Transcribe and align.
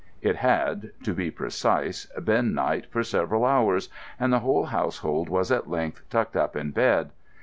It 0.23 0.37
had, 0.37 0.93
to 1.03 1.13
be 1.13 1.29
precise, 1.29 2.07
been 2.23 2.55
night 2.55 2.87
for 2.87 3.03
several 3.03 3.45
hours, 3.45 3.87
and 4.19 4.33
the 4.33 4.39
whole 4.39 4.65
household 4.65 5.29
was 5.29 5.51
at 5.51 5.69
length 5.69 6.01
tucked 6.09 6.35
up 6.35 6.55
in 6.55 6.71
bed. 6.71 7.11